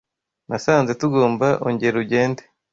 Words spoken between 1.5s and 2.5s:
ongera ugende